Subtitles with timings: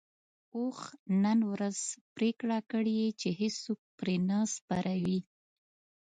[0.57, 0.79] اوښ
[1.23, 1.79] نن ورځ
[2.15, 5.19] پرېکړه کړې چې هيڅوک پرې نه سپروي.